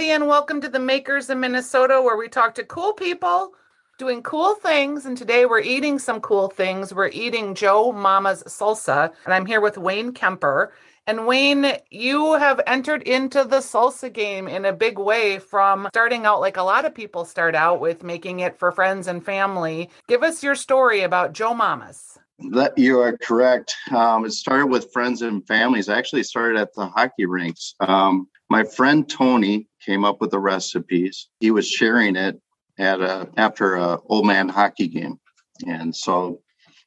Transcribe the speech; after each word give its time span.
everybody, 0.00 0.14
and 0.14 0.30
welcome 0.30 0.62
to 0.62 0.68
the 0.70 0.78
Makers 0.78 1.28
in 1.28 1.40
Minnesota, 1.40 2.00
where 2.00 2.16
we 2.16 2.26
talk 2.26 2.54
to 2.54 2.64
cool 2.64 2.94
people 2.94 3.52
doing 3.98 4.22
cool 4.22 4.54
things. 4.54 5.04
And 5.04 5.14
today 5.14 5.44
we're 5.44 5.60
eating 5.60 5.98
some 5.98 6.22
cool 6.22 6.48
things. 6.48 6.94
We're 6.94 7.10
eating 7.10 7.54
Joe 7.54 7.92
Mama's 7.92 8.42
salsa, 8.44 9.12
and 9.26 9.34
I'm 9.34 9.44
here 9.44 9.60
with 9.60 9.76
Wayne 9.76 10.12
Kemper. 10.12 10.72
And 11.06 11.26
Wayne, 11.26 11.76
you 11.90 12.32
have 12.38 12.62
entered 12.66 13.02
into 13.02 13.44
the 13.44 13.58
salsa 13.58 14.10
game 14.10 14.48
in 14.48 14.64
a 14.64 14.72
big 14.72 14.98
way 14.98 15.38
from 15.38 15.86
starting 15.92 16.24
out 16.24 16.40
like 16.40 16.56
a 16.56 16.62
lot 16.62 16.86
of 16.86 16.94
people 16.94 17.26
start 17.26 17.54
out 17.54 17.78
with 17.78 18.02
making 18.02 18.40
it 18.40 18.58
for 18.58 18.72
friends 18.72 19.06
and 19.06 19.22
family. 19.22 19.90
Give 20.08 20.22
us 20.22 20.42
your 20.42 20.54
story 20.54 21.02
about 21.02 21.34
Joe 21.34 21.52
Mama's. 21.52 22.19
That 22.50 22.76
you 22.78 23.00
are 23.00 23.16
correct. 23.18 23.74
Um, 23.90 24.24
it 24.24 24.32
started 24.32 24.66
with 24.66 24.92
friends 24.92 25.22
and 25.22 25.46
families. 25.46 25.88
I 25.88 25.98
actually 25.98 26.22
started 26.22 26.58
at 26.58 26.74
the 26.74 26.86
hockey 26.86 27.26
rinks. 27.26 27.74
Um, 27.80 28.28
my 28.48 28.64
friend 28.64 29.08
Tony 29.08 29.68
came 29.84 30.04
up 30.04 30.20
with 30.20 30.30
the 30.30 30.38
recipes. 30.38 31.28
He 31.40 31.50
was 31.50 31.68
sharing 31.68 32.16
it 32.16 32.40
at 32.78 33.00
a 33.00 33.28
after 33.36 33.76
a 33.76 33.98
old 34.06 34.26
man 34.26 34.48
hockey 34.48 34.88
game, 34.88 35.20
and 35.66 35.94
so 35.94 36.40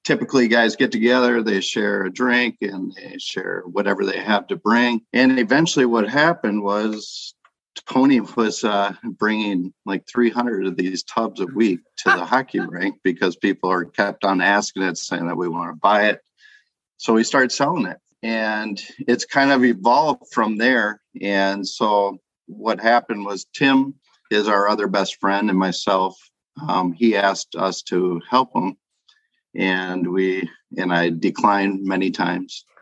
typically 0.03 0.47
guys 0.47 0.75
get 0.75 0.91
together 0.91 1.41
they 1.41 1.61
share 1.61 2.03
a 2.03 2.11
drink 2.11 2.57
and 2.61 2.93
they 2.93 3.17
share 3.17 3.63
whatever 3.65 4.05
they 4.05 4.19
have 4.19 4.45
to 4.47 4.55
bring 4.55 5.01
and 5.13 5.39
eventually 5.39 5.85
what 5.85 6.09
happened 6.09 6.61
was 6.61 7.33
tony 7.87 8.19
was 8.19 8.63
uh, 8.63 8.93
bringing 9.03 9.73
like 9.85 10.07
300 10.07 10.65
of 10.67 10.77
these 10.77 11.03
tubs 11.03 11.39
a 11.39 11.45
week 11.47 11.79
to 11.97 12.09
the 12.09 12.25
hockey 12.25 12.59
rink 12.67 12.95
because 13.03 13.35
people 13.35 13.69
are 13.69 13.85
kept 13.85 14.23
on 14.23 14.41
asking 14.41 14.83
it 14.83 14.97
saying 14.97 15.27
that 15.27 15.37
we 15.37 15.47
want 15.47 15.71
to 15.71 15.79
buy 15.79 16.07
it 16.07 16.21
so 16.97 17.13
we 17.13 17.23
started 17.23 17.51
selling 17.51 17.85
it 17.85 17.97
and 18.21 18.81
it's 18.99 19.25
kind 19.25 19.51
of 19.51 19.63
evolved 19.63 20.23
from 20.31 20.57
there 20.57 21.01
and 21.21 21.67
so 21.67 22.17
what 22.47 22.79
happened 22.79 23.25
was 23.25 23.45
tim 23.53 23.93
is 24.31 24.47
our 24.47 24.67
other 24.67 24.87
best 24.87 25.19
friend 25.19 25.49
and 25.49 25.59
myself 25.59 26.17
um, 26.67 26.93
he 26.93 27.15
asked 27.15 27.55
us 27.55 27.81
to 27.81 28.21
help 28.29 28.55
him 28.55 28.77
and 29.55 30.11
we 30.11 30.49
and 30.77 30.93
I 30.93 31.09
declined 31.09 31.83
many 31.83 32.11
times. 32.11 32.65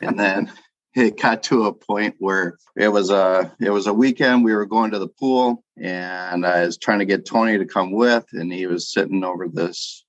and 0.00 0.18
then 0.18 0.50
it 0.98 1.20
got 1.20 1.42
to 1.44 1.64
a 1.64 1.72
point 1.72 2.16
where 2.18 2.58
it 2.76 2.88
was 2.88 3.10
a 3.10 3.54
it 3.60 3.70
was 3.70 3.86
a 3.86 3.94
weekend. 3.94 4.44
We 4.44 4.54
were 4.54 4.66
going 4.66 4.90
to 4.90 4.98
the 4.98 5.08
pool, 5.08 5.64
and 5.76 6.44
I 6.44 6.66
was 6.66 6.78
trying 6.78 6.98
to 7.00 7.04
get 7.04 7.26
Tony 7.26 7.58
to 7.58 7.66
come 7.66 7.92
with, 7.92 8.26
and 8.32 8.52
he 8.52 8.66
was 8.66 8.92
sitting 8.92 9.24
over 9.24 9.48
this 9.48 10.04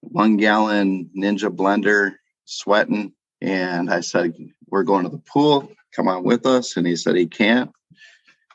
one 0.00 0.36
gallon 0.36 1.10
Ninja 1.16 1.54
blender, 1.54 2.14
sweating. 2.44 3.12
And 3.40 3.90
I 3.90 4.00
said, 4.00 4.34
"We're 4.68 4.82
going 4.84 5.04
to 5.04 5.10
the 5.10 5.22
pool. 5.32 5.70
Come 5.94 6.08
on 6.08 6.24
with 6.24 6.46
us." 6.46 6.76
And 6.76 6.86
he 6.86 6.96
said 6.96 7.16
he 7.16 7.26
can't. 7.26 7.70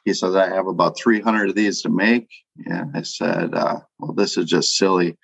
He 0.06 0.13
says, 0.13 0.35
"I 0.35 0.50
have 0.50 0.67
about 0.67 0.97
300 0.97 1.50
of 1.50 1.56
these 1.56 1.81
to 1.83 1.89
make." 1.89 2.30
And 2.66 2.95
I 2.95 3.03
said, 3.03 3.53
uh, 3.53 3.80
"Well, 4.00 4.13
this 4.13 4.38
is 4.38 4.45
just 4.45 4.75
silly." 4.75 5.17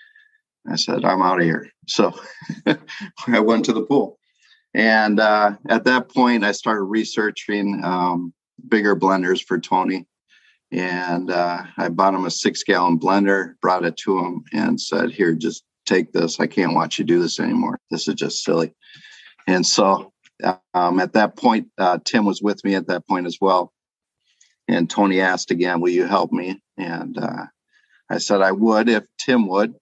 I 0.69 0.75
said, 0.75 1.05
I'm 1.05 1.21
out 1.21 1.39
of 1.39 1.45
here. 1.45 1.69
So 1.87 2.13
I 3.27 3.39
went 3.39 3.65
to 3.65 3.73
the 3.73 3.83
pool. 3.83 4.19
And 4.73 5.19
uh, 5.19 5.53
at 5.69 5.85
that 5.85 6.09
point, 6.09 6.43
I 6.43 6.51
started 6.51 6.83
researching 6.83 7.81
um, 7.83 8.33
bigger 8.67 8.95
blenders 8.95 9.43
for 9.43 9.59
Tony. 9.59 10.05
And 10.71 11.31
uh, 11.31 11.63
I 11.77 11.89
bought 11.89 12.13
him 12.13 12.25
a 12.25 12.31
six 12.31 12.63
gallon 12.63 12.99
blender, 12.99 13.53
brought 13.61 13.85
it 13.85 13.95
to 13.97 14.19
him, 14.19 14.43
and 14.53 14.79
said, 14.79 15.11
Here, 15.11 15.33
just 15.33 15.63
take 15.85 16.11
this. 16.11 16.39
I 16.39 16.47
can't 16.47 16.75
watch 16.75 16.99
you 16.99 17.05
do 17.05 17.21
this 17.21 17.39
anymore. 17.39 17.79
This 17.89 18.07
is 18.07 18.15
just 18.15 18.43
silly. 18.43 18.73
And 19.47 19.65
so 19.65 20.11
um, 20.73 20.99
at 20.99 21.13
that 21.13 21.37
point, 21.37 21.69
uh, 21.77 21.99
Tim 22.03 22.25
was 22.25 22.41
with 22.41 22.63
me 22.63 22.75
at 22.75 22.87
that 22.87 23.07
point 23.07 23.25
as 23.25 23.37
well. 23.39 23.73
And 24.67 24.89
Tony 24.89 25.21
asked 25.21 25.51
again, 25.51 25.79
Will 25.79 25.89
you 25.89 26.05
help 26.05 26.31
me? 26.31 26.61
And 26.77 27.17
uh, 27.17 27.45
I 28.09 28.17
said 28.17 28.41
I 28.41 28.51
would 28.51 28.89
if 28.89 29.05
Tim 29.17 29.47
would 29.47 29.73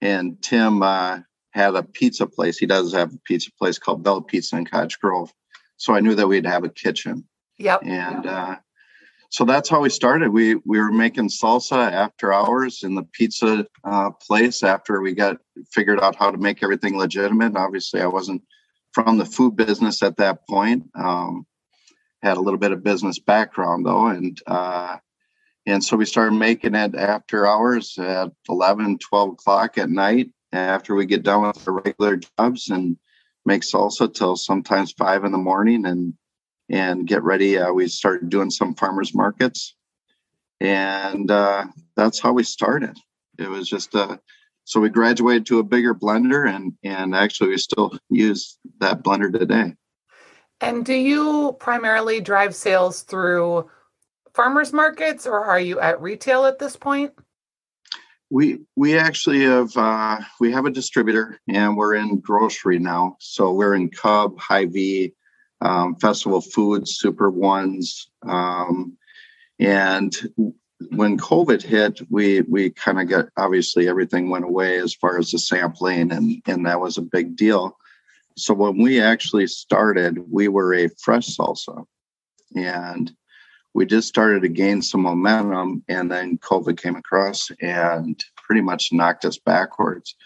and 0.00 0.40
Tim 0.42 0.82
uh, 0.82 1.20
had 1.50 1.74
a 1.74 1.82
pizza 1.82 2.26
place. 2.26 2.58
He 2.58 2.66
does 2.66 2.92
have 2.92 3.12
a 3.12 3.18
pizza 3.24 3.50
place 3.58 3.78
called 3.78 4.02
Bell 4.02 4.20
Pizza 4.20 4.56
in 4.56 4.64
Cottage 4.64 4.98
Grove. 4.98 5.32
So 5.76 5.94
I 5.94 6.00
knew 6.00 6.14
that 6.14 6.28
we'd 6.28 6.46
have 6.46 6.64
a 6.64 6.68
kitchen. 6.68 7.24
Yep. 7.58 7.82
And 7.84 8.26
uh, 8.26 8.56
so 9.30 9.44
that's 9.44 9.68
how 9.68 9.80
we 9.80 9.90
started. 9.90 10.30
We 10.30 10.56
we 10.56 10.78
were 10.78 10.92
making 10.92 11.28
salsa 11.28 11.92
after 11.92 12.32
hours 12.32 12.82
in 12.82 12.94
the 12.94 13.02
pizza 13.02 13.66
uh, 13.84 14.10
place 14.10 14.62
after 14.62 15.00
we 15.00 15.14
got 15.14 15.38
figured 15.70 16.00
out 16.00 16.16
how 16.16 16.30
to 16.30 16.38
make 16.38 16.62
everything 16.62 16.96
legitimate. 16.96 17.56
Obviously, 17.56 18.00
I 18.00 18.06
wasn't 18.06 18.42
from 18.92 19.18
the 19.18 19.26
food 19.26 19.56
business 19.56 20.02
at 20.02 20.16
that 20.16 20.46
point. 20.48 20.84
Um, 20.94 21.46
had 22.22 22.36
a 22.36 22.40
little 22.40 22.58
bit 22.58 22.72
of 22.72 22.82
business 22.82 23.18
background 23.18 23.86
though, 23.86 24.06
and 24.06 24.40
uh, 24.46 24.96
and 25.66 25.84
so 25.84 25.96
we 25.96 26.06
started 26.06 26.32
making 26.32 26.74
it 26.74 26.94
after 26.94 27.46
hours 27.46 27.98
at 27.98 28.32
11, 28.48 28.98
12 28.98 29.28
o'clock 29.30 29.76
at 29.76 29.90
night 29.90 30.30
after 30.52 30.94
we 30.94 31.06
get 31.06 31.22
done 31.22 31.42
with 31.42 31.68
our 31.68 31.74
regular 31.74 32.16
jobs 32.16 32.70
and 32.70 32.96
make 33.44 33.62
salsa 33.62 34.12
till 34.12 34.36
sometimes 34.36 34.92
five 34.92 35.24
in 35.24 35.32
the 35.32 35.38
morning 35.38 35.86
and 35.86 36.14
and 36.70 37.06
get 37.06 37.22
ready. 37.22 37.58
Uh, 37.58 37.72
we 37.72 37.88
started 37.88 38.28
doing 38.28 38.50
some 38.50 38.74
farmers 38.74 39.14
markets, 39.14 39.74
and 40.60 41.30
uh, 41.30 41.64
that's 41.96 42.20
how 42.20 42.32
we 42.32 42.44
started. 42.44 42.96
It 43.38 43.48
was 43.48 43.68
just 43.68 43.94
uh, 43.94 44.18
so 44.64 44.80
we 44.80 44.90
graduated 44.90 45.46
to 45.46 45.60
a 45.60 45.64
bigger 45.64 45.94
blender, 45.94 46.48
and 46.48 46.74
and 46.84 47.14
actually 47.14 47.50
we 47.50 47.58
still 47.58 47.98
use 48.10 48.58
that 48.80 49.02
blender 49.02 49.32
today. 49.32 49.74
And 50.60 50.84
do 50.84 50.94
you 50.94 51.56
primarily 51.60 52.20
drive 52.20 52.54
sales 52.54 53.02
through 53.02 53.70
farmers 54.34 54.72
markets 54.72 55.26
or 55.26 55.44
are 55.44 55.60
you 55.60 55.80
at 55.80 56.00
retail 56.00 56.46
at 56.46 56.58
this 56.58 56.76
point? 56.76 57.12
We 58.30 58.60
we 58.76 58.98
actually 58.98 59.42
have 59.44 59.74
uh, 59.76 60.18
we 60.38 60.52
have 60.52 60.66
a 60.66 60.70
distributor 60.70 61.40
and 61.48 61.76
we're 61.76 61.94
in 61.94 62.20
grocery 62.20 62.78
now. 62.78 63.16
So 63.20 63.52
we're 63.54 63.74
in 63.74 63.90
Cub, 63.90 64.38
Hy-Vee, 64.38 65.14
um, 65.60 65.96
Festival 65.96 66.40
Foods, 66.40 66.96
Super 66.96 67.30
Ones, 67.30 68.10
um, 68.22 68.96
and 69.58 70.14
when 70.90 71.18
COVID 71.18 71.62
hit, 71.62 72.00
we 72.10 72.42
we 72.42 72.70
kind 72.70 73.00
of 73.00 73.08
got 73.08 73.28
obviously 73.36 73.88
everything 73.88 74.30
went 74.30 74.44
away 74.44 74.78
as 74.78 74.94
far 74.94 75.18
as 75.18 75.30
the 75.30 75.38
sampling, 75.38 76.12
and 76.12 76.42
and 76.46 76.66
that 76.66 76.80
was 76.80 76.98
a 76.98 77.02
big 77.02 77.36
deal. 77.36 77.76
So 78.36 78.54
when 78.54 78.78
we 78.78 79.00
actually 79.00 79.48
started, 79.48 80.18
we 80.30 80.46
were 80.48 80.74
a 80.74 80.88
fresh 81.00 81.36
salsa, 81.36 81.84
and 82.54 83.10
we 83.78 83.86
just 83.86 84.08
started 84.08 84.42
to 84.42 84.48
gain 84.48 84.82
some 84.82 85.02
momentum 85.02 85.84
and 85.86 86.10
then 86.10 86.36
covid 86.38 86.76
came 86.76 86.96
across 86.96 87.48
and 87.62 88.24
pretty 88.36 88.60
much 88.60 88.92
knocked 88.92 89.24
us 89.24 89.38
backwards 89.38 90.16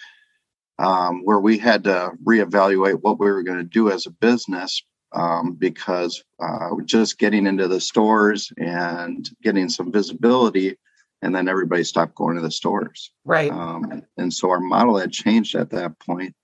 um, 0.78 1.20
where 1.24 1.38
we 1.38 1.58
had 1.58 1.84
to 1.84 2.12
reevaluate 2.24 3.02
what 3.02 3.20
we 3.20 3.30
were 3.30 3.42
going 3.42 3.58
to 3.58 3.64
do 3.64 3.90
as 3.90 4.06
a 4.06 4.10
business 4.10 4.82
um, 5.12 5.52
because 5.52 6.24
uh, 6.42 6.70
just 6.86 7.18
getting 7.18 7.46
into 7.46 7.68
the 7.68 7.78
stores 7.78 8.50
and 8.56 9.28
getting 9.42 9.68
some 9.68 9.92
visibility 9.92 10.78
and 11.20 11.34
then 11.34 11.46
everybody 11.46 11.84
stopped 11.84 12.14
going 12.14 12.36
to 12.36 12.42
the 12.42 12.50
stores. 12.50 13.12
Right. 13.26 13.52
Um, 13.52 14.02
and 14.16 14.32
so 14.32 14.50
our 14.50 14.60
model 14.60 14.96
had 14.96 15.12
changed 15.12 15.54
at 15.54 15.70
that 15.70 15.98
point. 16.00 16.34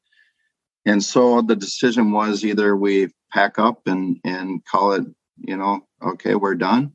And 0.84 1.02
so 1.02 1.40
the 1.40 1.56
decision 1.56 2.12
was 2.12 2.44
either 2.44 2.76
we 2.76 3.08
pack 3.32 3.58
up 3.58 3.80
and 3.86 4.20
and 4.24 4.62
call 4.66 4.92
it 4.92 5.06
you 5.40 5.56
know 5.56 5.80
okay 6.02 6.34
we're 6.34 6.54
done 6.54 6.92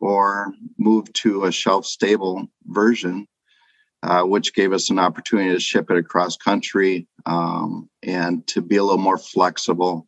or 0.00 0.52
move 0.78 1.12
to 1.12 1.44
a 1.44 1.52
shelf 1.52 1.86
stable 1.86 2.48
version, 2.64 3.26
uh, 4.02 4.22
which 4.22 4.54
gave 4.54 4.72
us 4.72 4.90
an 4.90 4.98
opportunity 4.98 5.52
to 5.52 5.60
ship 5.60 5.90
it 5.90 5.98
across 5.98 6.36
country 6.36 7.06
um, 7.26 7.88
and 8.02 8.46
to 8.46 8.62
be 8.62 8.76
a 8.76 8.82
little 8.82 8.98
more 8.98 9.18
flexible 9.18 10.06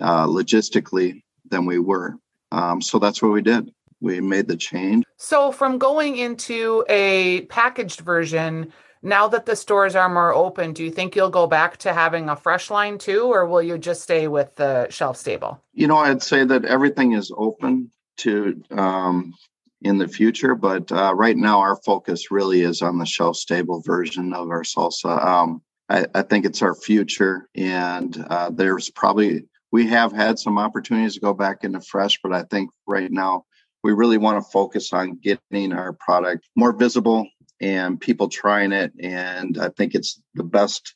uh, 0.00 0.26
logistically 0.26 1.22
than 1.50 1.66
we 1.66 1.78
were. 1.78 2.16
Um, 2.52 2.80
so 2.80 2.98
that's 2.98 3.20
what 3.20 3.32
we 3.32 3.42
did. 3.42 3.70
We 4.00 4.20
made 4.20 4.48
the 4.48 4.56
change. 4.56 5.04
So, 5.16 5.50
from 5.50 5.78
going 5.78 6.16
into 6.16 6.84
a 6.88 7.42
packaged 7.46 8.00
version, 8.00 8.72
now 9.02 9.28
that 9.28 9.46
the 9.46 9.56
stores 9.56 9.94
are 9.94 10.08
more 10.08 10.34
open, 10.34 10.72
do 10.72 10.84
you 10.84 10.90
think 10.90 11.14
you'll 11.14 11.30
go 11.30 11.46
back 11.46 11.76
to 11.78 11.92
having 11.92 12.28
a 12.28 12.36
fresh 12.36 12.70
line 12.70 12.98
too, 12.98 13.24
or 13.24 13.46
will 13.46 13.62
you 13.62 13.78
just 13.78 14.02
stay 14.02 14.28
with 14.28 14.54
the 14.56 14.88
shelf 14.90 15.16
stable? 15.16 15.62
You 15.72 15.86
know, 15.86 15.98
I'd 15.98 16.22
say 16.22 16.44
that 16.44 16.64
everything 16.64 17.12
is 17.12 17.32
open 17.36 17.90
to 18.18 18.62
um, 18.70 19.34
in 19.82 19.98
the 19.98 20.08
future, 20.08 20.54
but 20.54 20.90
uh, 20.90 21.14
right 21.14 21.36
now 21.36 21.60
our 21.60 21.76
focus 21.76 22.30
really 22.30 22.62
is 22.62 22.82
on 22.82 22.98
the 22.98 23.04
shelf 23.04 23.36
stable 23.36 23.82
version 23.84 24.32
of 24.32 24.48
our 24.48 24.62
salsa. 24.62 25.22
Um, 25.24 25.62
I, 25.88 26.06
I, 26.14 26.22
think 26.22 26.46
it's 26.46 26.62
our 26.62 26.74
future, 26.74 27.48
and 27.54 28.16
uh, 28.30 28.50
there's 28.50 28.90
probably 28.90 29.44
we 29.70 29.86
have 29.88 30.12
had 30.12 30.38
some 30.38 30.58
opportunities 30.58 31.14
to 31.14 31.20
go 31.20 31.34
back 31.34 31.64
into 31.64 31.80
fresh, 31.80 32.18
but 32.22 32.32
I 32.32 32.44
think 32.44 32.70
right 32.86 33.10
now 33.10 33.44
we 33.82 33.92
really 33.92 34.18
want 34.18 34.42
to 34.42 34.50
focus 34.50 34.92
on 34.92 35.18
getting 35.18 35.72
our 35.72 35.92
product 35.92 36.48
more 36.56 36.72
visible 36.72 37.28
and 37.60 38.00
people 38.00 38.28
trying 38.28 38.72
it. 38.72 38.92
And 39.00 39.58
I 39.58 39.68
think 39.68 39.94
it's 39.94 40.20
the 40.34 40.44
best 40.44 40.94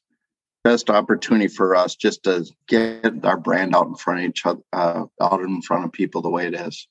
best 0.64 0.90
opportunity 0.90 1.48
for 1.48 1.76
us 1.76 1.94
just 1.94 2.24
to 2.24 2.44
get 2.66 3.24
our 3.24 3.38
brand 3.38 3.74
out 3.74 3.86
in 3.86 3.94
front 3.94 4.20
of 4.20 4.28
each 4.28 4.44
other, 4.44 4.60
uh, 4.72 5.04
out 5.20 5.40
in 5.40 5.62
front 5.62 5.84
of 5.84 5.92
people 5.92 6.20
the 6.20 6.30
way 6.30 6.46
it 6.46 6.54
is. 6.54 6.88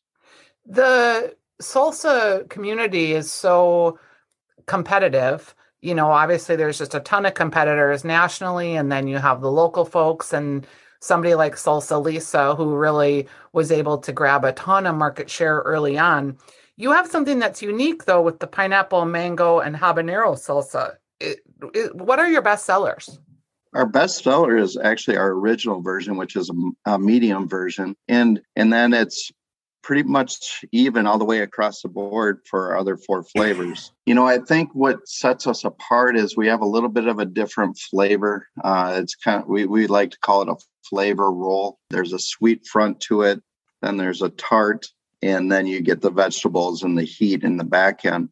The 0.67 1.35
salsa 1.61 2.47
community 2.49 3.13
is 3.13 3.31
so 3.31 3.99
competitive. 4.65 5.55
You 5.81 5.95
know 5.95 6.11
obviously 6.11 6.55
there's 6.55 6.77
just 6.77 6.95
a 6.95 6.99
ton 6.99 7.25
of 7.25 7.33
competitors 7.33 8.03
nationally 8.03 8.75
and 8.75 8.91
then 8.91 9.07
you 9.07 9.17
have 9.17 9.41
the 9.41 9.51
local 9.51 9.85
folks 9.85 10.33
and 10.33 10.67
somebody 10.99 11.35
like 11.35 11.55
salsa 11.55 12.03
lisa 12.03 12.55
who 12.55 12.75
really 12.75 13.27
was 13.53 13.71
able 13.71 13.97
to 13.99 14.11
grab 14.11 14.43
a 14.43 14.51
ton 14.51 14.85
of 14.85 14.95
market 14.95 15.29
share 15.29 15.59
early 15.59 15.97
on. 15.97 16.37
You 16.75 16.91
have 16.91 17.07
something 17.07 17.39
that's 17.39 17.61
unique 17.61 18.05
though 18.05 18.21
with 18.21 18.39
the 18.39 18.47
pineapple 18.47 19.05
mango 19.05 19.59
and 19.59 19.75
habanero 19.75 20.33
salsa. 20.35 20.95
It, 21.19 21.39
it, 21.73 21.95
what 21.95 22.19
are 22.19 22.29
your 22.29 22.41
best 22.41 22.65
sellers? 22.65 23.19
Our 23.73 23.85
best 23.85 24.23
seller 24.23 24.57
is 24.57 24.77
actually 24.77 25.17
our 25.17 25.29
original 25.29 25.81
version 25.81 26.17
which 26.17 26.35
is 26.35 26.49
a, 26.49 26.91
a 26.93 26.99
medium 26.99 27.47
version. 27.47 27.95
And 28.07 28.41
and 28.55 28.73
then 28.73 28.93
it's 28.93 29.31
pretty 29.87 30.03
much 30.03 30.65
even 30.73 31.07
all 31.07 31.17
the 31.17 31.23
way 31.23 31.39
across 31.39 31.81
the 31.81 31.87
board 31.87 32.41
for 32.45 32.67
our 32.67 32.77
other 32.77 32.97
four 32.97 33.23
flavors. 33.23 33.93
You 34.05 34.15
know, 34.15 34.25
I 34.25 34.37
think 34.37 34.69
what 34.73 35.05
sets 35.05 35.47
us 35.47 35.65
apart 35.65 36.15
is 36.15 36.37
we 36.37 36.47
have 36.47 36.61
a 36.61 36.65
little 36.65 36.87
bit 36.87 37.07
of 37.07 37.19
a 37.19 37.25
different 37.25 37.77
flavor. 37.77 38.47
Uh, 38.63 38.99
it's 39.01 39.15
kind 39.15 39.43
of 39.43 39.49
we 39.49 39.65
we 39.65 39.87
like 39.87 40.11
to 40.11 40.19
call 40.19 40.43
it 40.43 40.47
a 40.47 40.55
flavor 40.89 41.29
roll. 41.29 41.77
There's 41.89 42.13
a 42.13 42.19
sweet 42.19 42.65
front 42.65 43.01
to 43.01 43.23
it, 43.23 43.43
then 43.81 43.97
there's 43.97 44.21
a 44.21 44.29
tart, 44.29 44.87
and 45.21 45.51
then 45.51 45.67
you 45.67 45.81
get 45.81 45.99
the 45.99 46.09
vegetables 46.09 46.83
and 46.83 46.97
the 46.97 47.03
heat 47.03 47.43
in 47.43 47.57
the 47.57 47.65
back 47.65 48.05
end, 48.05 48.29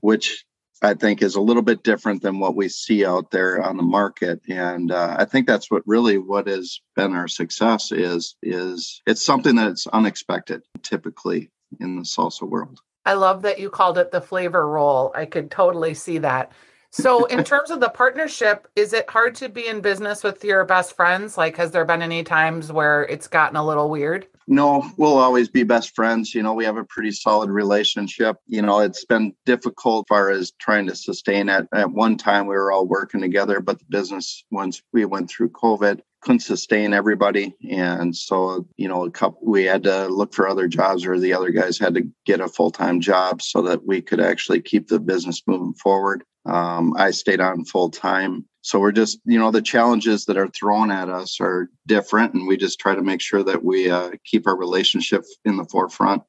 which 0.00 0.44
I 0.82 0.94
think 0.94 1.22
is 1.22 1.34
a 1.36 1.40
little 1.40 1.62
bit 1.62 1.82
different 1.82 2.22
than 2.22 2.38
what 2.38 2.54
we 2.54 2.68
see 2.68 3.04
out 3.04 3.30
there 3.30 3.62
on 3.62 3.76
the 3.76 3.82
market, 3.82 4.40
and 4.48 4.92
uh, 4.92 5.16
I 5.18 5.24
think 5.24 5.46
that's 5.46 5.70
what 5.70 5.82
really 5.86 6.18
what 6.18 6.46
has 6.46 6.80
been 6.94 7.14
our 7.14 7.28
success 7.28 7.92
is 7.92 8.36
is 8.42 9.00
it's 9.06 9.22
something 9.22 9.56
that's 9.56 9.86
unexpected 9.86 10.62
typically 10.82 11.50
in 11.80 11.96
the 11.96 12.02
salsa 12.02 12.48
world. 12.48 12.80
I 13.06 13.14
love 13.14 13.42
that 13.42 13.60
you 13.60 13.70
called 13.70 13.98
it 13.98 14.10
the 14.10 14.20
flavor 14.20 14.68
roll. 14.68 15.12
I 15.14 15.26
could 15.26 15.50
totally 15.50 15.94
see 15.94 16.18
that. 16.18 16.52
So, 16.90 17.24
in 17.26 17.44
terms 17.44 17.70
of 17.70 17.80
the 17.80 17.88
partnership, 17.88 18.68
is 18.76 18.92
it 18.92 19.08
hard 19.08 19.34
to 19.36 19.48
be 19.48 19.66
in 19.66 19.80
business 19.80 20.22
with 20.22 20.44
your 20.44 20.64
best 20.64 20.94
friends? 20.94 21.38
Like, 21.38 21.56
has 21.56 21.70
there 21.70 21.84
been 21.84 22.02
any 22.02 22.24
times 22.24 22.72
where 22.72 23.04
it's 23.04 23.28
gotten 23.28 23.56
a 23.56 23.64
little 23.64 23.88
weird? 23.88 24.26
No, 24.48 24.88
we'll 24.96 25.18
always 25.18 25.48
be 25.48 25.64
best 25.64 25.94
friends. 25.96 26.32
You 26.32 26.42
know, 26.42 26.54
we 26.54 26.64
have 26.64 26.76
a 26.76 26.84
pretty 26.84 27.10
solid 27.10 27.50
relationship. 27.50 28.36
You 28.46 28.62
know, 28.62 28.78
it's 28.78 29.04
been 29.04 29.34
difficult 29.44 30.06
as 30.06 30.08
far 30.08 30.30
as 30.30 30.52
trying 30.60 30.86
to 30.86 30.94
sustain 30.94 31.48
it. 31.48 31.66
At 31.74 31.90
one 31.90 32.16
time, 32.16 32.46
we 32.46 32.54
were 32.54 32.70
all 32.70 32.86
working 32.86 33.20
together, 33.20 33.60
but 33.60 33.80
the 33.80 33.84
business, 33.88 34.44
once 34.52 34.82
we 34.92 35.04
went 35.04 35.30
through 35.30 35.50
COVID, 35.50 36.00
couldn't 36.26 36.40
sustain 36.40 36.92
everybody. 36.92 37.54
And 37.70 38.14
so, 38.14 38.66
you 38.76 38.88
know, 38.88 39.04
a 39.04 39.10
couple, 39.12 39.38
we 39.44 39.62
had 39.62 39.84
to 39.84 40.08
look 40.08 40.34
for 40.34 40.48
other 40.48 40.66
jobs 40.66 41.06
or 41.06 41.20
the 41.20 41.32
other 41.32 41.50
guys 41.50 41.78
had 41.78 41.94
to 41.94 42.08
get 42.24 42.40
a 42.40 42.48
full 42.48 42.72
time 42.72 43.00
job 43.00 43.40
so 43.40 43.62
that 43.62 43.86
we 43.86 44.02
could 44.02 44.20
actually 44.20 44.60
keep 44.60 44.88
the 44.88 44.98
business 44.98 45.42
moving 45.46 45.74
forward. 45.74 46.24
Um, 46.44 46.94
I 46.96 47.12
stayed 47.12 47.40
on 47.40 47.64
full 47.64 47.90
time. 47.90 48.44
So 48.62 48.80
we're 48.80 48.90
just, 48.90 49.20
you 49.24 49.38
know, 49.38 49.52
the 49.52 49.62
challenges 49.62 50.24
that 50.24 50.36
are 50.36 50.48
thrown 50.48 50.90
at 50.90 51.08
us 51.08 51.40
are 51.40 51.70
different, 51.86 52.34
and 52.34 52.48
we 52.48 52.56
just 52.56 52.80
try 52.80 52.96
to 52.96 53.02
make 53.02 53.20
sure 53.20 53.44
that 53.44 53.62
we 53.62 53.88
uh, 53.88 54.10
keep 54.24 54.48
our 54.48 54.56
relationship 54.56 55.22
in 55.44 55.56
the 55.56 55.64
forefront 55.66 56.24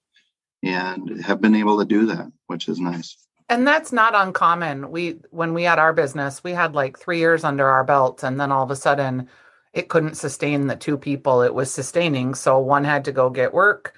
and 0.64 1.24
have 1.26 1.42
been 1.42 1.56
able 1.56 1.80
to 1.80 1.86
do 1.86 2.06
that, 2.06 2.32
which 2.46 2.68
is 2.68 2.80
nice. 2.80 3.18
And 3.50 3.66
that's 3.66 3.92
not 3.92 4.14
uncommon. 4.14 4.92
We, 4.92 5.18
when 5.32 5.56
we 5.56 5.64
had 5.64 5.80
our 5.80 5.94
business, 5.94 6.44
we 6.44 6.52
had 6.52 6.76
like 6.76 7.00
three 7.00 7.18
years 7.18 7.44
under 7.44 7.68
our 7.68 7.84
belt, 7.84 8.22
and 8.22 8.40
then 8.40 8.52
all 8.52 8.64
of 8.64 8.70
a 8.70 8.76
sudden, 8.76 9.28
it 9.74 9.90
couldn't 9.90 10.16
sustain 10.16 10.68
the 10.68 10.76
two 10.76 10.98
people 10.98 11.42
it 11.42 11.54
was 11.54 11.72
sustaining. 11.72 12.36
So 12.36 12.60
one 12.60 12.84
had 12.84 13.06
to 13.06 13.12
go 13.12 13.30
get 13.30 13.54
work 13.54 13.94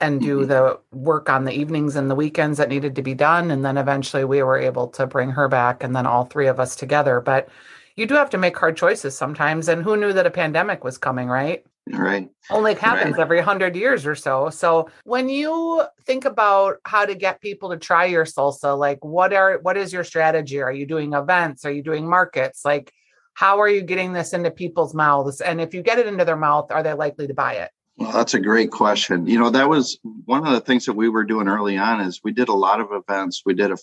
and 0.00 0.20
do 0.20 0.40
mm-hmm. 0.40 0.48
the 0.48 0.80
work 0.92 1.28
on 1.28 1.44
the 1.44 1.52
evenings 1.52 1.96
and 1.96 2.10
the 2.10 2.14
weekends 2.14 2.58
that 2.58 2.68
needed 2.68 2.94
to 2.96 3.02
be 3.02 3.14
done. 3.14 3.50
And 3.50 3.64
then 3.64 3.76
eventually 3.76 4.24
we 4.24 4.42
were 4.42 4.58
able 4.58 4.88
to 4.88 5.06
bring 5.06 5.30
her 5.30 5.48
back 5.48 5.82
and 5.82 5.94
then 5.94 6.06
all 6.06 6.24
three 6.24 6.46
of 6.46 6.60
us 6.60 6.76
together. 6.76 7.20
But 7.20 7.48
you 7.96 8.06
do 8.06 8.14
have 8.14 8.30
to 8.30 8.38
make 8.38 8.56
hard 8.56 8.76
choices 8.76 9.16
sometimes. 9.16 9.68
And 9.68 9.82
who 9.82 9.96
knew 9.96 10.12
that 10.12 10.26
a 10.26 10.30
pandemic 10.30 10.84
was 10.84 10.98
coming, 10.98 11.28
right? 11.28 11.64
Right. 11.92 12.28
Only 12.50 12.74
happens 12.74 13.14
right. 13.14 13.22
every 13.22 13.40
hundred 13.40 13.74
years 13.74 14.06
or 14.06 14.14
so. 14.14 14.50
So 14.50 14.90
when 15.04 15.28
you 15.28 15.82
think 16.04 16.24
about 16.24 16.76
how 16.84 17.06
to 17.06 17.14
get 17.14 17.40
people 17.40 17.70
to 17.70 17.76
try 17.76 18.04
your 18.04 18.24
salsa, 18.24 18.78
like 18.78 19.04
what 19.04 19.32
are 19.32 19.58
what 19.62 19.76
is 19.76 19.92
your 19.92 20.04
strategy? 20.04 20.60
Are 20.60 20.72
you 20.72 20.86
doing 20.86 21.12
events? 21.12 21.64
Are 21.64 21.70
you 21.70 21.82
doing 21.82 22.08
markets? 22.08 22.64
Like 22.64 22.92
how 23.38 23.60
are 23.60 23.68
you 23.68 23.82
getting 23.82 24.12
this 24.12 24.32
into 24.32 24.50
people's 24.50 24.94
mouths? 24.94 25.40
And 25.40 25.60
if 25.60 25.72
you 25.72 25.80
get 25.80 26.00
it 26.00 26.08
into 26.08 26.24
their 26.24 26.34
mouth, 26.34 26.72
are 26.72 26.82
they 26.82 26.92
likely 26.92 27.28
to 27.28 27.34
buy 27.34 27.52
it? 27.52 27.70
Well, 27.96 28.10
that's 28.10 28.34
a 28.34 28.40
great 28.40 28.72
question. 28.72 29.28
You 29.28 29.38
know, 29.38 29.50
that 29.50 29.68
was 29.68 29.96
one 30.24 30.44
of 30.44 30.52
the 30.52 30.60
things 30.60 30.86
that 30.86 30.94
we 30.94 31.08
were 31.08 31.22
doing 31.22 31.46
early 31.46 31.78
on 31.78 32.00
is 32.00 32.20
we 32.24 32.32
did 32.32 32.48
a 32.48 32.52
lot 32.52 32.80
of 32.80 32.88
events. 32.90 33.42
We 33.46 33.54
did 33.54 33.70
a 33.70 33.76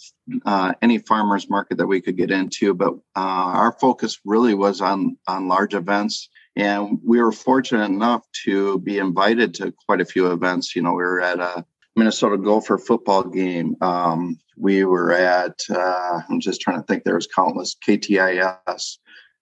uh, 0.46 0.74
any 0.82 0.98
farmers 0.98 1.50
market 1.50 1.78
that 1.78 1.88
we 1.88 2.02
could 2.02 2.18
get 2.18 2.32
into, 2.32 2.74
but 2.74 2.96
uh, 3.16 3.54
our 3.62 3.72
focus 3.80 4.20
really 4.26 4.54
was 4.54 4.82
on 4.82 5.18
on 5.26 5.48
large 5.48 5.74
events. 5.74 6.28
And 6.58 7.00
we 7.02 7.22
were 7.22 7.32
fortunate 7.32 7.86
enough 7.86 8.26
to 8.44 8.80
be 8.80 8.98
invited 8.98 9.54
to 9.56 9.74
quite 9.86 10.02
a 10.02 10.06
few 10.06 10.34
events. 10.34 10.76
You 10.76 10.82
know, 10.82 10.92
we 10.92 11.04
were 11.04 11.22
at 11.22 11.40
a 11.40 11.66
Minnesota 11.96 12.38
Gopher 12.38 12.78
football 12.78 13.24
game. 13.24 13.78
Um, 13.80 14.38
we 14.58 14.84
were 14.84 15.14
at 15.14 15.58
uh, 15.70 16.20
I'm 16.30 16.42
just 16.42 16.60
trying 16.60 16.82
to 16.82 16.84
think. 16.86 17.06
There 17.06 17.16
was 17.16 17.28
countless 17.28 17.78
KTIS 17.88 18.98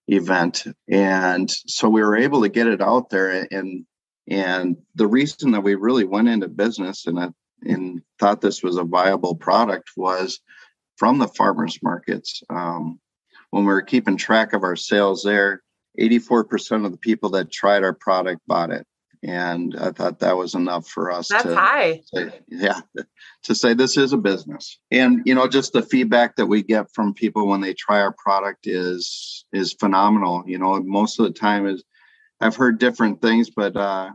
event, 0.08 0.64
and 0.88 1.50
so 1.50 1.88
we 1.88 2.02
were 2.02 2.16
able 2.16 2.42
to 2.42 2.48
get 2.48 2.66
it 2.66 2.80
out 2.80 3.10
there 3.10 3.46
and 3.50 3.86
and 4.28 4.76
the 4.94 5.06
reason 5.06 5.50
that 5.52 5.62
we 5.62 5.74
really 5.74 6.04
went 6.04 6.28
into 6.28 6.48
business 6.48 7.06
and, 7.06 7.18
I, 7.18 7.28
and 7.62 8.00
thought 8.18 8.40
this 8.40 8.62
was 8.62 8.76
a 8.76 8.84
viable 8.84 9.34
product 9.34 9.90
was 9.96 10.40
from 10.96 11.18
the 11.18 11.28
farmers 11.28 11.78
markets. 11.82 12.42
Um, 12.48 13.00
when 13.50 13.64
we 13.64 13.72
were 13.72 13.82
keeping 13.82 14.16
track 14.16 14.52
of 14.52 14.62
our 14.62 14.76
sales 14.76 15.22
there, 15.22 15.62
84% 16.00 16.86
of 16.86 16.92
the 16.92 16.98
people 16.98 17.30
that 17.30 17.52
tried 17.52 17.84
our 17.84 17.92
product 17.92 18.40
bought 18.46 18.70
it. 18.70 18.86
And 19.24 19.74
I 19.78 19.90
thought 19.90 20.18
that 20.18 20.36
was 20.36 20.54
enough 20.54 20.86
for 20.86 21.10
us 21.10 21.28
That's 21.28 21.44
to 21.44 21.56
high. 21.56 22.02
Say, 22.12 22.40
yeah, 22.48 22.80
to 23.44 23.54
say 23.54 23.72
this 23.72 23.96
is 23.96 24.12
a 24.12 24.18
business. 24.18 24.78
And 24.90 25.22
you 25.24 25.34
know, 25.34 25.48
just 25.48 25.72
the 25.72 25.82
feedback 25.82 26.36
that 26.36 26.46
we 26.46 26.62
get 26.62 26.92
from 26.92 27.14
people 27.14 27.48
when 27.48 27.62
they 27.62 27.72
try 27.72 28.00
our 28.00 28.12
product 28.12 28.66
is 28.66 29.46
is 29.52 29.72
phenomenal. 29.72 30.44
You 30.46 30.58
know, 30.58 30.80
most 30.82 31.18
of 31.18 31.26
the 31.26 31.32
time 31.32 31.66
is 31.66 31.82
I've 32.40 32.56
heard 32.56 32.78
different 32.78 33.22
things, 33.22 33.48
but 33.48 33.74
uh, 33.76 34.10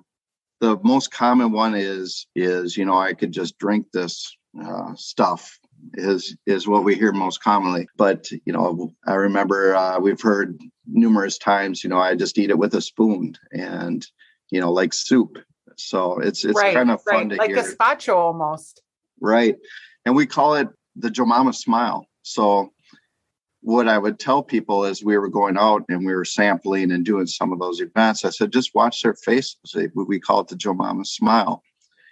the 0.59 0.77
most 0.83 1.11
common 1.11 1.51
one 1.51 1.73
is 1.73 2.27
is 2.35 2.77
you 2.77 2.85
know 2.85 2.97
I 2.97 3.13
could 3.13 3.31
just 3.31 3.57
drink 3.57 3.87
this 3.91 4.35
uh, 4.63 4.93
stuff 4.95 5.57
is 5.95 6.35
is 6.45 6.67
what 6.67 6.83
we 6.83 6.93
hear 6.95 7.11
most 7.11 7.41
commonly. 7.41 7.87
But 7.97 8.29
you 8.31 8.53
know 8.53 8.93
I 9.07 9.15
remember 9.15 9.75
uh, 9.75 9.99
we've 9.99 10.21
heard 10.21 10.59
numerous 10.85 11.39
times 11.39 11.83
you 11.83 11.89
know 11.89 11.99
I 11.99 12.15
just 12.15 12.37
eat 12.37 12.51
it 12.51 12.57
with 12.59 12.75
a 12.75 12.81
spoon 12.81 13.35
and 13.51 14.05
you 14.51 14.59
know 14.59 14.71
like 14.71 14.93
soup. 14.93 15.37
So 15.77 16.19
it's 16.19 16.43
it's 16.43 16.57
right, 16.57 16.73
kind 16.73 16.91
of 16.91 17.01
fun 17.03 17.15
right. 17.15 17.29
to 17.29 17.35
like 17.35 17.49
hear. 17.49 17.57
Like 17.57 17.65
gazpacho 17.65 18.15
almost. 18.15 18.81
Right, 19.21 19.55
and 20.05 20.15
we 20.15 20.25
call 20.25 20.55
it 20.55 20.67
the 20.95 21.09
Joe 21.09 21.25
Mama 21.25 21.53
smile. 21.53 22.05
So 22.23 22.71
what 23.61 23.87
I 23.87 23.97
would 23.97 24.19
tell 24.19 24.41
people 24.41 24.85
as 24.85 25.03
we 25.03 25.17
were 25.17 25.29
going 25.29 25.57
out 25.57 25.83
and 25.89 26.05
we 26.05 26.13
were 26.13 26.25
sampling 26.25 26.91
and 26.91 27.03
doing 27.05 27.27
some 27.27 27.51
of 27.51 27.59
those 27.59 27.81
events, 27.81 28.23
I 28.23 28.29
said, 28.29 28.53
just 28.53 28.73
watch 28.73 29.01
their 29.01 29.15
faces. 29.15 29.75
We 29.93 30.19
call 30.19 30.41
it 30.41 30.47
the 30.47 30.55
Joe 30.55 30.73
Mama 30.73 31.05
smile. 31.05 31.63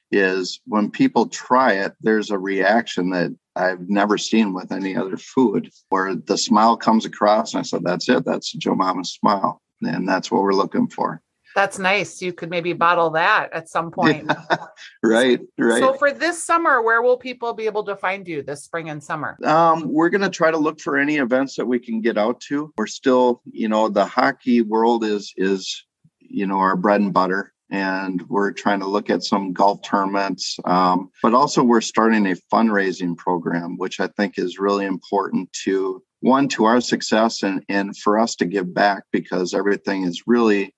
Is 0.09 0.61
when 0.65 0.89
people 0.89 1.27
try 1.27 1.73
it, 1.73 1.93
there's 1.99 2.31
a 2.31 2.39
reaction 2.39 3.09
that 3.09 3.35
I've 3.57 3.89
never 3.89 4.17
seen 4.17 4.53
with 4.53 4.71
any 4.71 4.95
other 4.95 5.17
food 5.17 5.69
where 5.89 6.15
the 6.15 6.37
smile 6.37 6.77
comes 6.77 7.05
across. 7.05 7.53
And 7.53 7.59
I 7.59 7.63
said, 7.63 7.83
that's 7.83 8.07
it. 8.07 8.23
That's 8.23 8.53
Joe 8.53 8.75
Mama 8.75 9.03
smile. 9.03 9.61
And 9.81 10.07
that's 10.07 10.31
what 10.31 10.43
we're 10.43 10.53
looking 10.53 10.87
for. 10.87 11.21
That's 11.57 11.79
nice. 11.79 12.21
You 12.21 12.33
could 12.33 12.51
maybe 12.51 12.73
bottle 12.73 13.09
that 13.09 13.51
at 13.51 13.67
some 13.67 13.89
point. 13.89 14.31
right, 15.03 15.39
right. 15.57 15.79
So 15.79 15.95
for 15.95 16.11
this 16.11 16.43
summer, 16.43 16.83
where 16.83 17.01
will 17.01 17.17
people 17.17 17.51
be 17.55 17.65
able 17.65 17.83
to 17.85 17.95
find 17.95 18.27
you 18.27 18.43
this 18.43 18.63
spring 18.63 18.91
and 18.91 19.03
summer? 19.03 19.39
Um, 19.43 19.91
we're 19.91 20.09
going 20.09 20.21
to 20.21 20.29
try 20.29 20.51
to 20.51 20.57
look 20.57 20.79
for 20.79 20.99
any 20.99 21.15
events 21.15 21.55
that 21.55 21.65
we 21.65 21.79
can 21.79 21.99
get 21.99 22.15
out 22.15 22.39
to. 22.41 22.71
We're 22.77 22.85
still, 22.85 23.41
you 23.51 23.69
know, 23.69 23.89
the 23.89 24.05
hockey 24.05 24.61
world 24.61 25.03
is 25.03 25.33
is 25.35 25.83
you 26.19 26.45
know 26.45 26.59
our 26.59 26.75
bread 26.75 27.01
and 27.01 27.11
butter 27.11 27.51
and 27.71 28.21
we're 28.29 28.51
trying 28.51 28.81
to 28.81 28.87
look 28.87 29.09
at 29.09 29.23
some 29.23 29.51
golf 29.51 29.81
tournaments. 29.81 30.59
Um, 30.65 31.09
but 31.23 31.33
also, 31.33 31.63
we're 31.63 31.81
starting 31.81 32.27
a 32.27 32.35
fundraising 32.53 33.17
program, 33.17 33.77
which 33.79 33.99
I 33.99 34.07
think 34.15 34.37
is 34.37 34.59
really 34.59 34.85
important 34.85 35.51
to 35.63 36.03
one 36.19 36.47
to 36.49 36.65
our 36.65 36.81
success 36.81 37.41
and 37.41 37.63
and 37.67 37.97
for 37.97 38.19
us 38.19 38.35
to 38.35 38.45
give 38.45 38.75
back 38.75 39.05
because 39.11 39.55
everything 39.55 40.03
is 40.03 40.23
really 40.27 40.75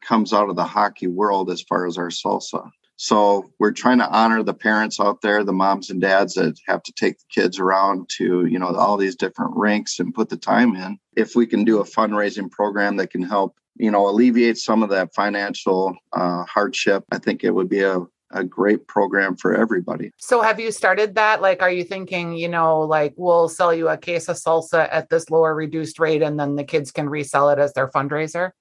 comes 0.00 0.32
out 0.32 0.48
of 0.48 0.56
the 0.56 0.64
hockey 0.64 1.06
world 1.06 1.50
as 1.50 1.62
far 1.62 1.86
as 1.86 1.98
our 1.98 2.08
salsa. 2.08 2.70
So 2.96 3.50
we're 3.58 3.72
trying 3.72 3.96
to 3.98 4.10
honor 4.10 4.42
the 4.42 4.52
parents 4.52 5.00
out 5.00 5.22
there, 5.22 5.42
the 5.42 5.54
moms 5.54 5.88
and 5.88 6.02
dads 6.02 6.34
that 6.34 6.58
have 6.66 6.82
to 6.82 6.92
take 6.92 7.18
the 7.18 7.24
kids 7.30 7.58
around 7.58 8.10
to, 8.18 8.44
you 8.44 8.58
know, 8.58 8.74
all 8.74 8.98
these 8.98 9.16
different 9.16 9.56
rinks 9.56 9.98
and 9.98 10.12
put 10.12 10.28
the 10.28 10.36
time 10.36 10.76
in. 10.76 10.98
If 11.16 11.34
we 11.34 11.46
can 11.46 11.64
do 11.64 11.80
a 11.80 11.84
fundraising 11.84 12.50
program 12.50 12.96
that 12.96 13.10
can 13.10 13.22
help, 13.22 13.56
you 13.76 13.90
know, 13.90 14.06
alleviate 14.06 14.58
some 14.58 14.82
of 14.82 14.90
that 14.90 15.14
financial 15.14 15.96
uh, 16.12 16.44
hardship, 16.44 17.04
I 17.10 17.16
think 17.16 17.42
it 17.42 17.54
would 17.54 17.70
be 17.70 17.80
a 17.80 18.00
a 18.32 18.44
great 18.44 18.86
program 18.86 19.36
for 19.36 19.54
everybody. 19.54 20.12
So 20.18 20.40
have 20.40 20.60
you 20.60 20.70
started 20.70 21.14
that? 21.16 21.42
Like, 21.42 21.62
are 21.62 21.70
you 21.70 21.84
thinking, 21.84 22.34
you 22.34 22.48
know, 22.48 22.80
like 22.80 23.14
we'll 23.16 23.48
sell 23.48 23.74
you 23.74 23.88
a 23.88 23.96
case 23.96 24.28
of 24.28 24.36
salsa 24.36 24.88
at 24.90 25.08
this 25.08 25.30
lower 25.30 25.54
reduced 25.54 25.98
rate 25.98 26.22
and 26.22 26.38
then 26.38 26.56
the 26.56 26.64
kids 26.64 26.90
can 26.92 27.08
resell 27.08 27.50
it 27.50 27.58
as 27.58 27.72
their 27.72 27.88
fundraiser? 27.88 28.52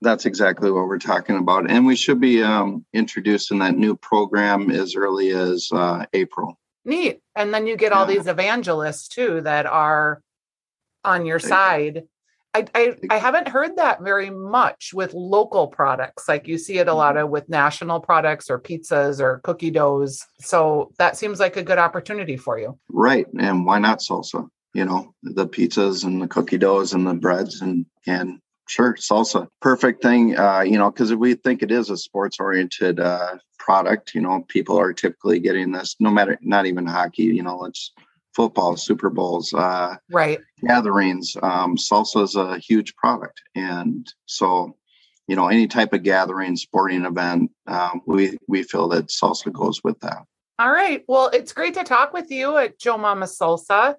That's 0.00 0.26
exactly 0.26 0.70
what 0.70 0.86
we're 0.86 0.98
talking 0.98 1.36
about. 1.36 1.70
And 1.70 1.84
we 1.86 1.96
should 1.96 2.20
be 2.20 2.42
um, 2.42 2.84
introducing 2.92 3.58
that 3.58 3.76
new 3.76 3.96
program 3.96 4.70
as 4.70 4.94
early 4.94 5.30
as 5.30 5.68
uh, 5.72 6.06
April. 6.12 6.58
Neat. 6.84 7.20
And 7.34 7.52
then 7.52 7.66
you 7.66 7.76
get 7.76 7.92
all 7.92 8.08
Yeah. 8.08 8.16
these 8.18 8.26
evangelists 8.28 9.08
too 9.08 9.40
that 9.42 9.66
are 9.66 10.22
on 11.04 11.26
your 11.26 11.38
side. 11.38 12.04
I, 12.54 12.64
I, 12.74 12.96
I 13.10 13.18
haven't 13.18 13.48
heard 13.48 13.76
that 13.76 14.00
very 14.02 14.30
much 14.30 14.92
with 14.94 15.12
local 15.14 15.66
products. 15.66 16.28
Like 16.28 16.48
you 16.48 16.58
see 16.58 16.78
it 16.78 16.88
a 16.88 16.94
lot 16.94 17.16
Mm-hmm. 17.16 17.24
of 17.24 17.30
with 17.30 17.48
national 17.48 18.00
products 18.00 18.48
or 18.50 18.58
pizzas 18.58 19.20
or 19.20 19.40
cookie 19.44 19.70
doughs. 19.70 20.24
So 20.40 20.92
that 20.98 21.16
seems 21.16 21.40
like 21.40 21.56
a 21.56 21.62
good 21.62 21.78
opportunity 21.78 22.36
for 22.36 22.58
you. 22.58 22.78
Right. 22.88 23.26
And 23.38 23.66
why 23.66 23.78
not 23.80 23.98
salsa? 23.98 24.48
You 24.74 24.84
know, 24.84 25.14
the 25.22 25.46
pizzas 25.46 26.04
and 26.04 26.22
the 26.22 26.28
cookie 26.28 26.58
doughs 26.58 26.92
and 26.94 27.06
the 27.06 27.14
breads 27.14 27.60
and, 27.60 27.84
and 28.06 28.38
sure, 28.68 28.94
salsa. 28.94 29.48
Perfect 29.60 30.02
thing, 30.02 30.38
uh, 30.38 30.60
you 30.60 30.78
know, 30.78 30.90
because 30.90 31.14
we 31.14 31.34
think 31.34 31.62
it 31.62 31.70
is 31.70 31.90
a 31.90 31.96
sports 31.96 32.38
oriented 32.38 33.00
uh, 33.00 33.36
product. 33.58 34.14
You 34.14 34.20
know, 34.20 34.44
people 34.48 34.78
are 34.78 34.92
typically 34.92 35.40
getting 35.40 35.72
this 35.72 35.96
no 36.00 36.10
matter, 36.10 36.38
not 36.42 36.66
even 36.66 36.86
hockey, 36.86 37.24
you 37.24 37.42
know, 37.42 37.64
it's 37.64 37.92
football, 38.34 38.76
Super 38.76 39.10
Bowls, 39.10 39.52
uh, 39.52 39.96
Right. 40.10 40.38
gatherings. 40.66 41.36
Um, 41.42 41.76
salsa 41.76 42.22
is 42.22 42.36
a 42.36 42.58
huge 42.58 42.94
product. 42.94 43.42
And 43.56 44.06
so, 44.26 44.76
you 45.26 45.34
know, 45.34 45.48
any 45.48 45.66
type 45.66 45.92
of 45.92 46.04
gathering, 46.04 46.56
sporting 46.56 47.04
event, 47.04 47.50
um, 47.66 48.00
we, 48.06 48.38
we 48.46 48.62
feel 48.62 48.88
that 48.90 49.08
salsa 49.08 49.52
goes 49.52 49.82
with 49.82 49.98
that. 50.00 50.22
All 50.60 50.70
right. 50.72 51.04
Well, 51.08 51.28
it's 51.32 51.52
great 51.52 51.74
to 51.74 51.84
talk 51.84 52.12
with 52.12 52.30
you 52.30 52.56
at 52.56 52.78
Joe 52.78 52.98
Mama 52.98 53.26
Salsa. 53.26 53.96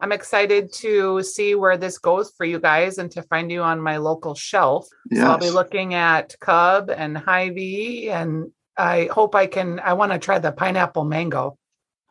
I'm 0.00 0.12
excited 0.12 0.72
to 0.74 1.22
see 1.22 1.54
where 1.54 1.76
this 1.76 1.98
goes 1.98 2.32
for 2.36 2.44
you 2.44 2.60
guys 2.60 2.98
and 2.98 3.10
to 3.12 3.22
find 3.22 3.50
you 3.50 3.62
on 3.62 3.80
my 3.80 3.96
local 3.96 4.34
shelf. 4.34 4.86
So 5.12 5.22
I'll 5.22 5.38
be 5.38 5.50
looking 5.50 5.94
at 5.94 6.36
Cub 6.40 6.90
and 6.90 7.18
Hy-Vee 7.18 8.10
and 8.10 8.52
I 8.76 9.08
hope 9.10 9.34
I 9.34 9.48
can 9.48 9.80
I 9.80 9.94
want 9.94 10.12
to 10.12 10.18
try 10.18 10.38
the 10.38 10.52
pineapple 10.52 11.04
mango. 11.04 11.58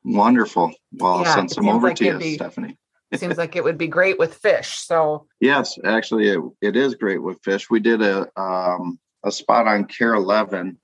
Wonderful. 0.04 0.74
Well, 0.94 1.20
I'll 1.20 1.26
send 1.26 1.52
some 1.52 1.70
over 1.70 1.88
like 1.88 1.98
to 1.98 2.06
you, 2.06 2.18
be- 2.18 2.36
Stephanie. 2.36 2.78
It 3.10 3.22
seems 3.22 3.38
like 3.38 3.56
it 3.56 3.64
would 3.64 3.78
be 3.78 3.88
great 3.88 4.20
with 4.20 4.34
fish. 4.34 4.80
So 4.80 5.28
Yes, 5.40 5.78
actually, 5.86 6.28
it, 6.28 6.42
it 6.62 6.76
is 6.76 6.96
great 6.96 7.24
with 7.24 7.42
fish. 7.42 7.70
We 7.70 7.80
did 7.80 8.02
a 8.02 8.28
um, 8.40 9.00
a 9.24 9.32
spot 9.32 9.66
on 9.66 9.86
KARE 9.86 10.16
11 10.16 10.78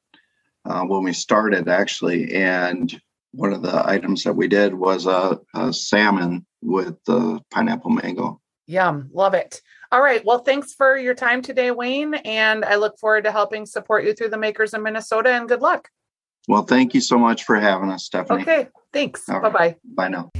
uh, 0.65 0.83
when 0.83 1.03
we 1.03 1.11
started, 1.11 1.67
actually, 1.67 2.33
and 2.33 3.01
one 3.33 3.51
of 3.51 3.61
the 3.61 3.87
items 3.87 4.23
that 4.23 4.33
we 4.33 4.47
did 4.47 4.73
was 4.73 5.05
a, 5.05 5.39
a 5.53 5.73
salmon 5.73 6.45
with 6.61 7.03
the 7.05 7.41
pineapple 7.51 7.91
mango. 7.91 8.39
yum, 8.67 9.09
love 9.11 9.33
it. 9.33 9.61
All 9.91 10.01
right. 10.01 10.23
Well, 10.25 10.39
thanks 10.39 10.73
for 10.73 10.97
your 10.97 11.13
time 11.13 11.41
today, 11.41 11.71
Wayne. 11.71 12.15
And 12.15 12.65
I 12.65 12.75
look 12.75 12.97
forward 12.97 13.25
to 13.25 13.31
helping 13.31 13.65
support 13.65 14.05
you 14.05 14.13
through 14.13 14.29
the 14.29 14.37
makers 14.37 14.73
in 14.73 14.81
Minnesota 14.81 15.29
and 15.29 15.47
good 15.47 15.61
luck. 15.61 15.89
Well, 16.47 16.63
thank 16.63 16.93
you 16.93 17.01
so 17.01 17.17
much 17.17 17.43
for 17.43 17.55
having 17.59 17.91
us, 17.91 18.05
Stephanie. 18.05 18.41
Okay. 18.41 18.67
Thanks. 18.91 19.27
All 19.29 19.39
Bye 19.39 19.49
bye. 19.49 19.75
Bye 19.83 20.07
now. 20.09 20.31